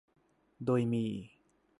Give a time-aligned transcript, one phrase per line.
[0.65, 1.05] โดยมี